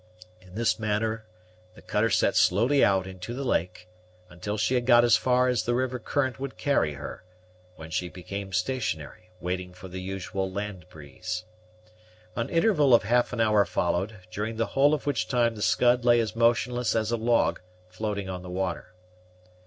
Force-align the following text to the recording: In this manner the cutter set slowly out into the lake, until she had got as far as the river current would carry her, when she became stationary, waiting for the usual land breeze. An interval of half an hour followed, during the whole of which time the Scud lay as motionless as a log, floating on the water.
In 0.41 0.55
this 0.55 0.79
manner 0.79 1.27
the 1.75 1.81
cutter 1.83 2.09
set 2.09 2.35
slowly 2.35 2.83
out 2.83 3.05
into 3.05 3.35
the 3.35 3.43
lake, 3.43 3.87
until 4.31 4.57
she 4.57 4.73
had 4.73 4.87
got 4.87 5.03
as 5.03 5.15
far 5.15 5.47
as 5.47 5.61
the 5.61 5.75
river 5.75 5.99
current 5.99 6.39
would 6.39 6.57
carry 6.57 6.93
her, 6.95 7.23
when 7.75 7.91
she 7.91 8.09
became 8.09 8.51
stationary, 8.51 9.29
waiting 9.39 9.73
for 9.75 9.89
the 9.89 10.01
usual 10.01 10.51
land 10.51 10.89
breeze. 10.89 11.45
An 12.35 12.49
interval 12.49 12.95
of 12.95 13.03
half 13.03 13.31
an 13.31 13.39
hour 13.41 13.63
followed, 13.63 14.17
during 14.31 14.55
the 14.57 14.65
whole 14.73 14.95
of 14.95 15.05
which 15.05 15.27
time 15.27 15.53
the 15.53 15.61
Scud 15.61 16.03
lay 16.03 16.19
as 16.19 16.35
motionless 16.35 16.95
as 16.95 17.11
a 17.11 17.15
log, 17.17 17.61
floating 17.87 18.27
on 18.27 18.41
the 18.41 18.49
water. 18.49 18.93